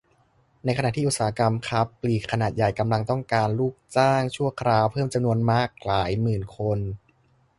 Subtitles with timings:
[0.63, 6.79] ในขณะที่อุตสาหกรรมค้าปลีกขนาดใหญ่ กำลังต้องการลูกจ้างชั่วคราวเพิ่มจำนวนมากหลายหมื่นคน